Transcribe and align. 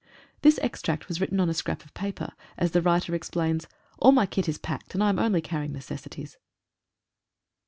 (This 0.41 0.57
extract 0.63 1.07
was 1.07 1.21
written 1.21 1.39
on 1.39 1.47
a 1.47 1.53
scrap 1.53 1.85
of 1.85 1.93
paper, 1.93 2.31
as 2.57 2.71
the 2.71 2.81
writer 2.81 3.13
explains— 3.13 3.67
"All 3.99 4.11
my 4.11 4.25
kit 4.25 4.49
is 4.49 4.57
packed, 4.57 4.95
and 4.95 5.03
I 5.03 5.09
am 5.09 5.19
orly 5.19 5.41
carrying 5.41 5.73
necessities.") 5.73 6.37